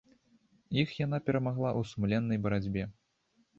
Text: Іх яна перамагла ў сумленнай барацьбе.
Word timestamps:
Іх 0.83 0.89
яна 1.05 1.19
перамагла 1.27 1.69
ў 1.79 1.91
сумленнай 1.91 2.43
барацьбе. 2.49 2.83